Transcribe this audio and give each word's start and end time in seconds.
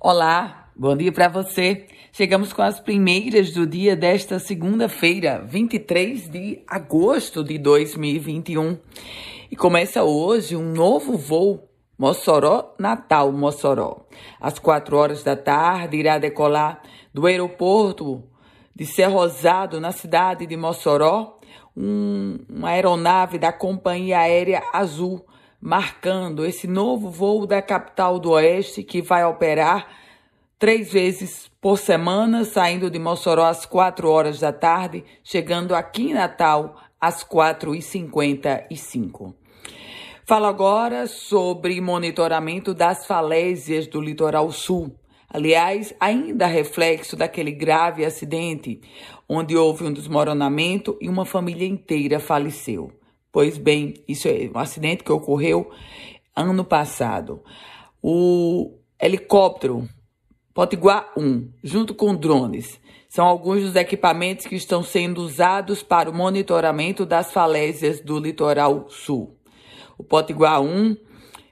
Olá, 0.00 0.68
bom 0.76 0.94
dia 0.96 1.10
para 1.12 1.28
você. 1.28 1.86
Chegamos 2.12 2.52
com 2.52 2.60
as 2.60 2.78
primeiras 2.78 3.52
do 3.52 3.66
dia 3.66 3.96
desta 3.96 4.38
segunda-feira, 4.38 5.42
23 5.46 6.28
de 6.28 6.62
agosto 6.66 7.42
de 7.42 7.56
2021. 7.56 8.76
E 9.50 9.56
começa 9.56 10.02
hoje 10.02 10.56
um 10.56 10.72
novo 10.72 11.16
voo 11.16 11.68
Mossoró, 11.96 12.74
Natal, 12.78 13.32
Mossoró. 13.32 14.06
Às 14.40 14.58
quatro 14.58 14.96
horas 14.96 15.22
da 15.22 15.36
tarde, 15.36 15.96
irá 15.96 16.18
decolar 16.18 16.82
do 17.12 17.24
aeroporto 17.26 18.22
de 18.74 18.84
Ser 18.84 19.06
Rosado, 19.06 19.80
na 19.80 19.92
cidade 19.92 20.44
de 20.44 20.56
Mossoró, 20.56 21.38
um, 21.74 22.40
uma 22.48 22.70
aeronave 22.70 23.38
da 23.38 23.52
Companhia 23.52 24.18
Aérea 24.18 24.62
Azul 24.72 25.24
marcando 25.66 26.44
esse 26.44 26.66
novo 26.66 27.08
voo 27.08 27.46
da 27.46 27.62
capital 27.62 28.18
do 28.18 28.32
Oeste 28.32 28.82
que 28.82 29.00
vai 29.00 29.24
operar 29.24 29.88
três 30.58 30.92
vezes 30.92 31.50
por 31.58 31.78
semana, 31.78 32.44
saindo 32.44 32.90
de 32.90 32.98
Mossoró 32.98 33.44
às 33.44 33.64
quatro 33.64 34.10
horas 34.10 34.38
da 34.38 34.52
tarde, 34.52 35.02
chegando 35.22 35.74
aqui 35.74 36.10
em 36.10 36.12
Natal 36.12 36.76
às 37.00 37.24
quatro 37.24 37.74
e 37.74 37.80
cinquenta 37.80 38.66
e 38.70 38.76
cinco. 38.76 39.34
Falo 40.26 40.44
agora 40.44 41.06
sobre 41.06 41.80
monitoramento 41.80 42.74
das 42.74 43.06
falésias 43.06 43.86
do 43.86 44.02
litoral 44.02 44.52
sul. 44.52 44.94
Aliás, 45.30 45.94
ainda 45.98 46.46
reflexo 46.46 47.16
daquele 47.16 47.52
grave 47.52 48.04
acidente 48.04 48.82
onde 49.26 49.56
houve 49.56 49.84
um 49.84 49.92
desmoronamento 49.94 50.98
e 51.00 51.08
uma 51.08 51.24
família 51.24 51.66
inteira 51.66 52.20
faleceu. 52.20 52.92
Pois 53.34 53.58
bem, 53.58 53.94
isso 54.06 54.28
é 54.28 54.48
um 54.54 54.60
acidente 54.60 55.02
que 55.02 55.10
ocorreu 55.10 55.68
ano 56.36 56.64
passado. 56.64 57.42
O 58.00 58.78
helicóptero 59.02 59.88
Potiguar 60.54 61.12
1, 61.18 61.50
junto 61.60 61.96
com 61.96 62.14
drones, 62.14 62.80
são 63.08 63.26
alguns 63.26 63.62
dos 63.62 63.74
equipamentos 63.74 64.46
que 64.46 64.54
estão 64.54 64.84
sendo 64.84 65.20
usados 65.20 65.82
para 65.82 66.08
o 66.08 66.14
monitoramento 66.14 67.04
das 67.04 67.32
falésias 67.32 67.98
do 67.98 68.20
litoral 68.20 68.88
sul. 68.88 69.36
O 69.98 70.04
Potiguar 70.04 70.62
1, 70.62 70.96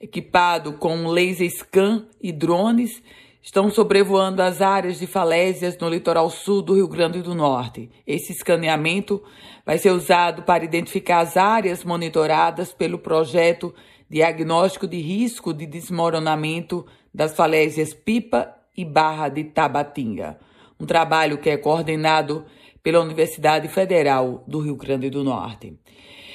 equipado 0.00 0.78
com 0.78 1.08
laser 1.08 1.50
scan 1.50 2.06
e 2.18 2.32
drones, 2.32 3.02
estão 3.46 3.70
sobrevoando 3.70 4.42
as 4.42 4.60
áreas 4.60 4.98
de 4.98 5.06
falésias 5.06 5.78
no 5.78 5.88
litoral 5.88 6.28
sul 6.28 6.60
do 6.60 6.74
Rio 6.74 6.88
Grande 6.88 7.22
do 7.22 7.32
Norte. 7.32 7.88
Esse 8.04 8.32
escaneamento 8.32 9.22
vai 9.64 9.78
ser 9.78 9.92
usado 9.92 10.42
para 10.42 10.64
identificar 10.64 11.20
as 11.20 11.36
áreas 11.36 11.84
monitoradas 11.84 12.72
pelo 12.72 12.98
projeto 12.98 13.72
Diagnóstico 14.10 14.88
de 14.88 15.00
Risco 15.00 15.54
de 15.54 15.64
Desmoronamento 15.64 16.84
das 17.14 17.36
Falésias 17.36 17.94
Pipa 17.94 18.52
e 18.76 18.84
Barra 18.84 19.28
de 19.28 19.44
Tabatinga, 19.44 20.40
um 20.78 20.84
trabalho 20.84 21.38
que 21.38 21.48
é 21.48 21.56
coordenado 21.56 22.44
pela 22.82 23.00
Universidade 23.00 23.68
Federal 23.68 24.42
do 24.48 24.58
Rio 24.58 24.74
Grande 24.74 25.08
do 25.08 25.22
Norte. 25.22 25.78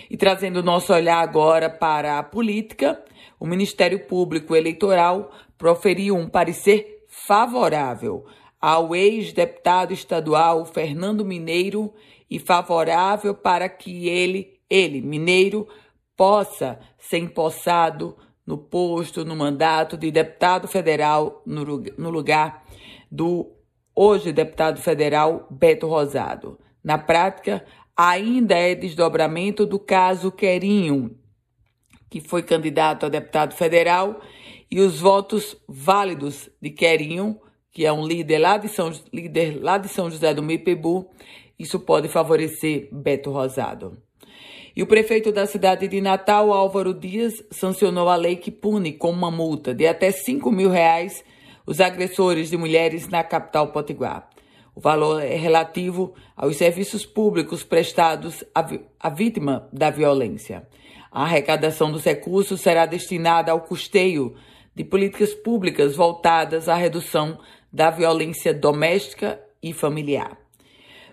E 0.10 0.16
trazendo 0.16 0.64
nosso 0.64 0.94
olhar 0.94 1.20
agora 1.20 1.70
para 1.70 2.20
a 2.20 2.24
política, 2.24 3.04
o 3.38 3.46
Ministério 3.46 4.00
Público 4.08 4.56
Eleitoral 4.56 5.30
proferiu 5.58 6.16
um 6.16 6.30
parecer 6.30 7.01
favorável 7.32 8.26
ao 8.60 8.94
ex-deputado 8.94 9.94
estadual 9.94 10.66
Fernando 10.66 11.24
Mineiro 11.24 11.94
e 12.30 12.38
favorável 12.38 13.34
para 13.34 13.70
que 13.70 14.10
ele, 14.10 14.60
ele, 14.70 15.02
Mineiro, 15.02 15.66
possa 16.18 16.78
ser 16.98 17.20
empossado 17.20 18.18
no 18.46 18.58
posto, 18.58 19.24
no 19.24 19.34
mandato 19.34 19.96
de 19.96 20.12
deputado 20.12 20.68
federal 20.68 21.42
no, 21.46 21.64
lugar 22.10 22.66
do 23.10 23.50
hoje 23.96 24.34
deputado 24.34 24.82
federal 24.82 25.48
Beto 25.50 25.88
Rosado. 25.88 26.60
Na 26.84 26.98
prática, 26.98 27.64
ainda 27.96 28.56
é 28.56 28.76
desdobramento 28.76 29.66
do 29.66 29.80
caso 29.80 30.34
Querinho, 30.34 31.18
que 32.10 32.20
foi 32.20 32.44
candidato 32.44 33.06
a 33.06 33.10
deputado 33.10 33.54
federal 33.54 34.20
e 34.72 34.80
os 34.80 35.02
votos 35.02 35.58
válidos 35.68 36.50
de 36.62 36.70
Querinho, 36.70 37.38
que 37.74 37.86
é 37.86 37.92
um 37.92 38.08
líder 38.08 38.40
lá 38.40 38.58
de 38.58 38.70
São, 38.70 38.90
líder 39.12 39.62
lá 39.62 39.78
de 39.78 39.90
São 39.90 40.10
José 40.10 40.34
do 40.34 40.42
Mipebu, 40.42 41.10
isso 41.60 41.80
pode 41.80 42.08
favorecer 42.08 42.88
Beto 42.92 43.32
Rosado. 43.32 43.98
E 44.74 44.82
o 44.82 44.88
prefeito 44.88 45.34
da 45.34 45.46
cidade 45.46 45.88
de 45.90 46.00
Natal, 46.00 46.54
Álvaro 46.54 46.94
Dias, 46.94 47.44
sancionou 47.52 48.08
a 48.08 48.16
lei 48.16 48.38
que 48.38 48.50
pune 48.50 48.94
com 48.94 49.12
uma 49.12 49.30
multa 49.30 49.74
de 49.74 49.86
até 49.86 50.10
5 50.12 50.50
mil 50.50 50.70
reais 50.70 51.24
os 51.68 51.82
agressores 51.82 52.50
de 52.50 52.56
mulheres 52.56 53.10
na 53.10 53.24
capital 53.24 53.68
potiguar. 53.74 54.30
O 54.74 54.80
valor 54.80 55.22
é 55.22 55.36
relativo 55.36 56.14
aos 56.36 56.56
serviços 56.56 57.06
públicos 57.06 57.64
prestados 57.64 58.42
à, 58.56 58.66
à 59.00 59.10
vítima 59.10 59.68
da 59.74 59.90
violência. 59.90 60.66
A 61.12 61.24
arrecadação 61.24 61.92
dos 61.92 62.06
recursos 62.06 62.62
será 62.62 62.86
destinada 62.86 63.52
ao 63.52 63.60
custeio 63.60 64.34
de 64.76 64.84
políticas 64.84 65.34
públicas 65.34 65.96
voltadas 65.96 66.70
à 66.70 66.76
redução 66.76 67.40
da 67.72 67.90
violência 67.90 68.54
doméstica 68.54 69.42
e 69.62 69.74
familiar. 69.74 70.38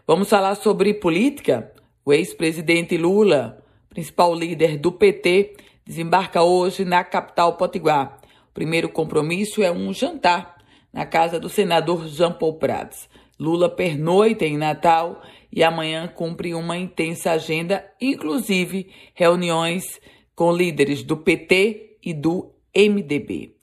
Vamos 0.06 0.28
falar 0.28 0.54
sobre 0.54 0.94
política? 0.94 1.72
O 2.04 2.12
ex-presidente 2.12 2.96
Lula, 2.96 3.62
principal 3.90 4.34
líder 4.34 4.78
do 4.78 4.90
PT, 4.90 5.56
desembarca 5.84 6.42
hoje 6.42 6.84
na 6.84 7.04
capital 7.04 7.56
potiguar. 7.56 8.18
O 8.50 8.54
primeiro 8.54 8.88
compromisso 8.88 9.62
é 9.62 9.70
um 9.70 9.92
jantar 9.92 10.56
na 10.92 11.04
casa 11.04 11.38
do 11.38 11.48
senador 11.48 12.08
Jean 12.08 12.32
Paul 12.32 12.54
Prats. 12.54 13.08
Lula 13.38 13.68
pernoita 13.68 14.44
em 14.44 14.56
Natal 14.56 15.22
e 15.52 15.62
amanhã 15.62 16.08
cumpre 16.08 16.54
uma 16.54 16.76
intensa 16.76 17.32
agenda, 17.32 17.84
inclusive 18.00 18.90
reuniões 19.14 20.00
com 20.34 20.52
líderes 20.52 21.02
do 21.02 21.16
PT 21.16 21.98
e 22.02 22.12
do 22.12 22.52
MDB. 22.74 23.54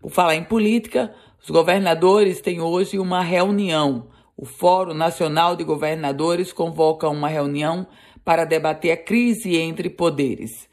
Por 0.00 0.10
falar 0.10 0.34
em 0.34 0.44
política, 0.44 1.14
os 1.42 1.50
governadores 1.50 2.40
têm 2.40 2.60
hoje 2.60 2.98
uma 2.98 3.22
reunião. 3.22 4.08
O 4.36 4.44
Fórum 4.44 4.94
Nacional 4.94 5.56
de 5.56 5.64
Governadores 5.64 6.52
convoca 6.52 7.08
uma 7.08 7.28
reunião 7.28 7.86
para 8.24 8.44
debater 8.44 8.92
a 8.92 8.96
crise 8.96 9.56
entre 9.56 9.90
poderes. 9.90 10.68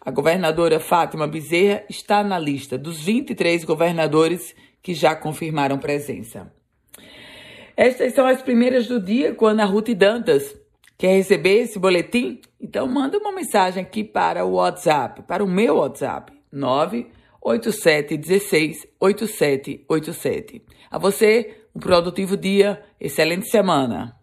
A 0.00 0.10
governadora 0.10 0.80
Fátima 0.80 1.26
Bezerra 1.26 1.84
está 1.88 2.24
na 2.24 2.38
lista 2.38 2.76
dos 2.76 3.00
23 3.02 3.64
governadores 3.64 4.54
que 4.82 4.94
já 4.94 5.14
confirmaram 5.14 5.78
presença. 5.78 6.52
Estas 7.76 8.12
são 8.12 8.26
as 8.26 8.42
primeiras 8.42 8.86
do 8.86 9.00
dia 9.00 9.34
com 9.34 9.46
Ana 9.46 9.64
Ruth 9.64 9.90
Dantas. 9.90 10.56
Quer 10.98 11.16
receber 11.16 11.62
esse 11.62 11.78
boletim? 11.78 12.40
Então 12.60 12.86
manda 12.86 13.18
uma 13.18 13.32
mensagem 13.32 13.82
aqui 13.82 14.04
para 14.04 14.44
o 14.44 14.52
WhatsApp, 14.52 15.22
para 15.22 15.42
o 15.42 15.48
meu 15.48 15.76
WhatsApp, 15.76 16.32
9 16.50 17.06
8716 17.42 18.86
8787. 19.00 20.62
A 20.90 20.98
você, 20.98 21.62
um 21.74 21.80
produtivo 21.80 22.36
dia, 22.36 22.82
excelente 23.00 23.48
semana. 23.48 24.21